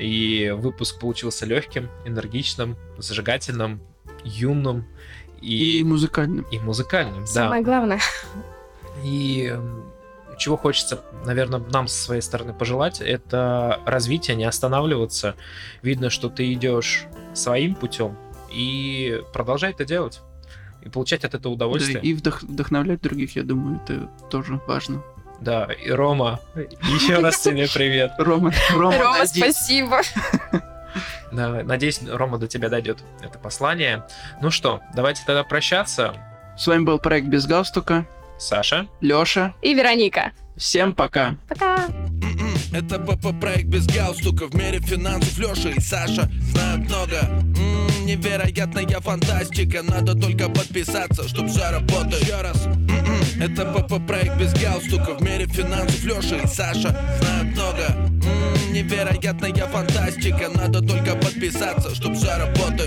[0.00, 3.80] И выпуск получился легким, энергичным, зажигательным,
[4.24, 4.86] юным
[5.40, 6.44] И и, музыкальным.
[6.50, 7.20] и музыкальным.
[7.20, 7.26] Да.
[7.26, 8.00] Самое главное.
[9.04, 9.56] И
[10.40, 15.36] чего хочется, наверное, нам со своей стороны пожелать, это развитие, не останавливаться.
[15.82, 18.16] Видно, что ты идешь своим путем
[18.50, 20.20] и продолжай это делать.
[20.82, 22.00] И получать от этого Да, удовольствие.
[22.02, 25.02] и вдох- вдохновлять других, я думаю, это тоже важно.
[25.40, 26.40] Да, и Рома,
[26.82, 28.12] еще раз тебе привет.
[28.18, 30.00] Рома, Рома, Рома, спасибо.
[31.30, 34.04] Да, надеюсь, Рома, до тебя дойдет это послание.
[34.42, 36.14] Ну что, давайте тогда прощаться.
[36.58, 38.06] С вами был проект «Без галстука».
[38.40, 38.86] Саша.
[39.00, 39.54] Лёша.
[39.62, 40.32] И Вероника.
[40.56, 41.36] Всем пока.
[41.48, 41.86] Пока.
[42.72, 49.82] Это ПП-проект без галстука В мире финансов Леша и Саша знают много М, Невероятная фантастика
[49.82, 53.42] Надо только подписаться, чтоб все работало Еще раз М-м.
[53.42, 60.48] Это ПП-проект без галстука В мире финансов Леша и Саша знают много М, Невероятная фантастика
[60.54, 62.86] Надо только подписаться, чтоб все работало